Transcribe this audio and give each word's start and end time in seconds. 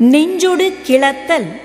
நெஞ்சொடு 0.00 0.72
கிளத்தல். 0.82 1.60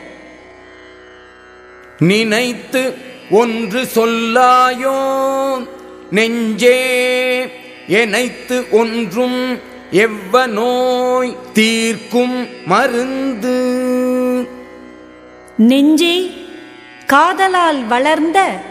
நினைத்து 1.99 2.93
ஒன்று 3.29 3.87
சொல்லாயோ? 3.95 4.95
நெஞ்சே 6.11 7.47
எனைத்து 7.87 8.65
ஒன்றும் 8.71 9.59
எவ்வ 9.91 10.47
நோய் 10.47 11.37
தீர்க்கும் 11.53 12.47
மருந்து? 12.65 13.57
நெஞ்சே 15.57 16.31
காதலால் 17.05 17.87
வளர்ந்த 17.87 18.61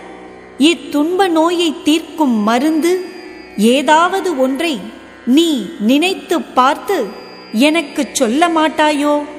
இத்துன்ப 0.59 1.29
நோயை 1.29 1.75
தீர்க்கும் 1.85 2.43
மருந்து 2.43 3.05
ஏதாவது 3.57 4.39
ஒன்றை 4.39 4.81
நீ 5.27 5.71
நினைத்துப் 5.79 6.55
பார்த்து 6.55 7.07
எனக்குச் 7.53 8.15
சொல்ல 8.15 8.49
மாட்டாயோ? 8.49 9.34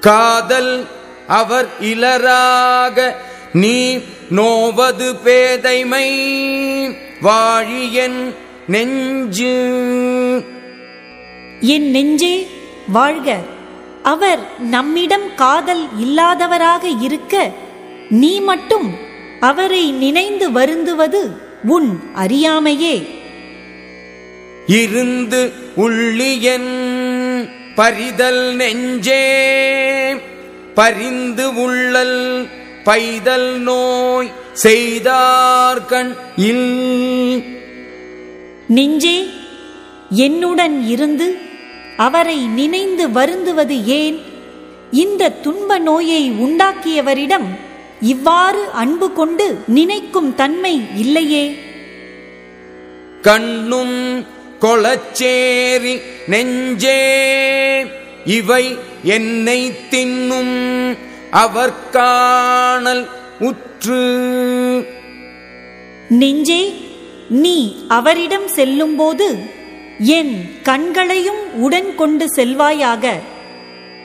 காதல் 0.00 0.86
அவர் 1.26 1.68
இலராக 1.80 3.12
நீ 3.52 3.98
நோவது 4.30 5.16
பேதைமை 5.24 6.10
வாழியன் 7.22 8.34
நெஞ்சு. 8.66 9.54
என் 11.60 11.90
நெஞ்சே 11.90 12.46
வாழ்க. 12.88 13.38
அவர் 14.02 14.38
நம்மிடம் 14.58 15.34
காதல் 15.36 15.88
இல்லாதவராக 16.00 16.84
இருக்க 17.00 17.50
நீ 18.08 18.40
மட்டும் 18.40 18.94
அவரை 19.40 19.92
நினைந்து 19.92 20.50
வருந்துவது 20.50 21.36
உன் 21.62 22.00
அறியாமையே. 22.16 23.08
இருந்து 24.66 25.52
உள்ளியன் 25.74 26.87
பரிதல் 27.78 28.56
நெஞ்சே 28.56 29.24
பரிந்து 30.74 31.54
உள்ளல் 31.54 32.48
பைதல் 32.84 33.56
நோய் 33.58 34.30
செய்தார்கண் 34.64 36.12
இல். 36.36 37.44
நெஞ்சே 38.68 39.16
என்னுடன் 40.10 40.86
இருந்து 40.86 41.38
அவரை 41.96 42.46
நினைந்து 42.46 43.10
வருந்துவது 43.10 43.84
ஏன்? 43.84 44.18
இந்த 44.90 45.30
துன்ப 45.30 45.78
நோயை 45.78 46.30
உண்டாக்கியவரிடம் 46.30 47.48
இவ்வாறு 48.00 48.70
அன்பு 48.72 49.12
கொண்டு 49.12 49.58
நினைக்கும் 49.66 50.34
தன்மை 50.34 50.80
இல்லையே? 50.94 51.44
கண்ணும் 53.22 53.96
கொளச்சேரி 54.60 56.00
நெஞ்சே. 56.26 57.86
இவை 58.24 58.78
என்னை 59.02 59.72
தின்னும் 59.90 60.96
அவர் 61.30 61.90
காணல் 61.90 63.08
உற்று. 63.38 64.86
நெஞ்சே 66.08 66.74
நீ 67.28 67.76
அவரிடம் 67.88 68.48
செல்லும்போது 68.48 69.38
என் 69.98 70.50
கண்களையும் 70.62 71.54
உடன் 71.54 71.94
கொண்டு 71.94 72.26
செல்வாயாக. 72.36 73.18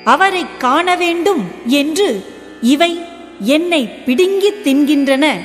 அவரை 0.03 0.45
காண 0.57 0.95
வேண்டும் 0.95 1.51
என்று 1.65 2.25
இவை 2.61 3.01
என்னை 3.39 3.87
பிடுங்கித் 3.87 4.67
தின்கின்றன. 4.67 5.39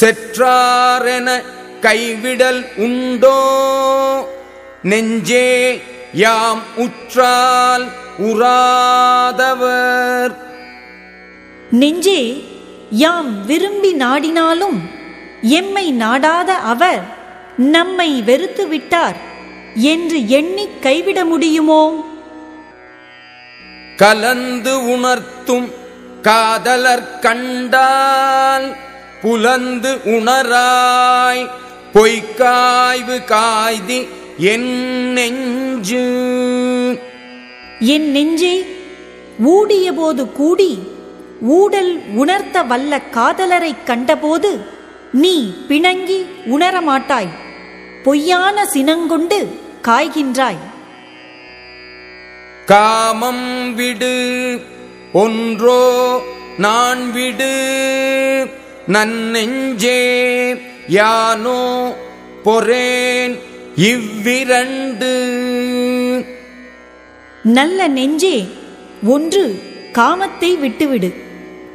செற்றாரென 0.00 1.42
கைவிடல் 1.80 2.66
உண்டோ? 2.76 4.26
நெஞ்சே 4.82 5.82
யாம் 6.12 6.62
உற்றால் 6.76 7.92
உறாதவர். 8.18 10.34
நெஞ்சே 11.70 12.44
யாம் 12.90 13.46
விரும்பி 13.46 13.94
நாடினாலும் 13.94 14.78
எம்மை 15.42 15.92
நாடாத 15.92 16.54
அவர் 16.54 17.16
நம்மை 17.56 18.22
வெறுத்து 18.22 18.68
விட்டார் 18.68 19.16
என்று 19.74 20.28
எண்ணிக் 20.28 20.82
கைவிட 20.82 21.24
முடியுமோ? 21.24 22.04
கலந்து 23.96 24.84
உணர்த்தும் 24.84 25.72
காதலர் 26.22 27.18
கண்டால் 27.18 28.76
புலந்து 29.22 30.00
உணராய் 30.04 31.50
பொய்க்காய்வு 31.98 33.24
காய்தி 33.24 34.08
என் 34.38 35.12
நெஞ்சு. 35.12 36.02
என் 37.80 38.10
நெஞ்சே 38.10 38.66
ஊடியபோது 39.46 40.32
கூடி 40.32 40.78
ஊடல் 41.40 42.00
உணர்த்த 42.14 42.62
வல்ல 42.62 43.00
காதலரைக் 43.10 43.86
கண்டபோது 43.86 44.66
நீ 45.12 45.54
பிணங்கி 45.68 46.26
உணரமாட்டாய் 46.46 47.28
பொய்யான 48.04 48.66
சினங்கொண்டு 48.66 49.60
காய்கின்றாய். 49.82 50.58
காமம் 52.66 53.74
விடு 53.74 54.60
ஒன்றோ 55.12 56.22
நான் 56.58 57.12
விடு 57.12 57.76
நன்னெஞ்சே. 58.86 60.26
யானோ 60.88 61.94
பொறேன் 62.44 63.38
இவ்விரண்டு. 63.76 65.12
நல்ல 67.42 67.88
நெஞ்சே 67.88 68.48
ஒன்று 69.06 69.62
காமத்தை 69.92 70.58
விட்டுவிடு 70.58 71.14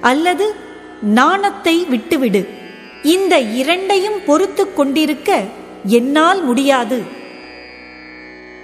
அல்லது 0.02 0.56
நாணத்தை 1.02 1.86
விட்டுவிடு. 1.90 2.48
இந்த 3.04 3.40
இரண்டையும் 3.40 4.20
பொறுத்துக் 4.26 4.76
கொண்டிருக்க 4.76 5.44
என்னால் 5.86 6.44
முடியாது. 6.44 7.02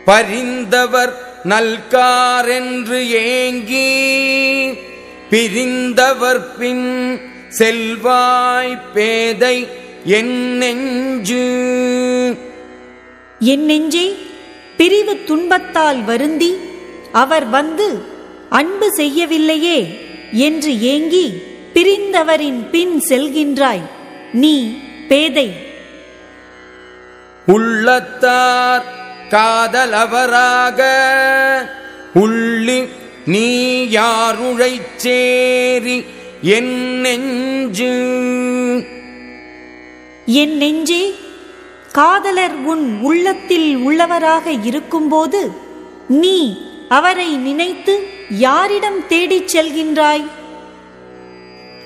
பரிந்தவர் 0.06 1.14
நல்காரென்று 1.44 3.00
ஏங்கி 3.10 3.90
பிரிந்தவர் 5.30 6.58
பின் 6.58 6.88
செல்வாய் 7.50 8.82
பேதை 8.94 9.68
என் 10.06 10.58
நெஞ்சு. 10.58 11.44
என் 13.40 13.66
நெஞ்சே 13.66 14.16
பிரிவு 14.78 15.24
துன்பத்தால் 15.24 16.04
வருந்தி 16.04 16.56
அவர் 17.12 17.50
வந்து 17.50 18.02
அன்பு 18.50 18.94
செய்யவில்லையே 18.98 20.00
என்று 20.32 20.82
ஏங்கி 20.82 21.44
பிரிந்தவரின் 21.74 22.70
பின் 22.70 23.04
செல்கின்றாய் 23.10 23.82
நீ 24.32 24.78
பேதை. 25.08 25.52
உள்ளத்தார் 27.46 28.84
காதலவராக 29.30 30.84
உள்ளி 32.16 32.88
நீ 33.26 33.84
யாருழைச் 33.86 34.96
சேரி 34.96 36.06
என் 36.42 37.00
நெஞ்சு. 37.00 37.94
என் 40.32 40.58
நெஞ்சே 40.58 41.16
காதலர் 41.92 42.56
உன் 42.56 43.00
உள்ளத்தில் 43.02 43.78
உள்ளவராக 43.78 44.46
இருக்கும்போது 44.64 45.52
நீ 46.08 46.62
அவரை 46.90 47.38
நினைத்து 47.38 48.08
யாரிடம் 48.30 49.08
தேடிச் 49.08 49.58
செல்கின்றாய்? 49.58 50.26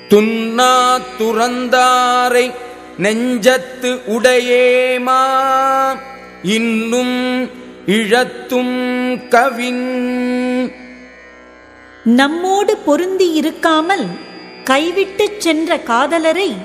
துன்னா 0.08 1.00
துறந்தாரை 1.18 2.54
நெஞ்சத்து 2.98 3.90
உடையேமா 4.06 5.22
இன்னும் 6.42 7.50
இழத்தும் 7.86 8.76
கவின். 9.28 9.86
நம்மோடு 12.04 12.76
பொருந்தி 12.76 13.40
இருக்காமல் 13.40 14.06
கைவிட்டுச் 14.64 15.40
சென்ற 15.40 15.76
காதலரை 15.76 16.56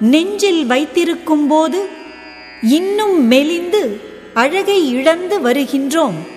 நெஞ்சில் 0.00 0.68
வைத்திருக்கும்போது 0.70 1.80
இன்னும் 2.62 3.26
மெலிந்து 3.26 4.00
அழகை 4.34 4.88
இழந்து 4.88 5.40
வருகின்றோம். 5.40 6.34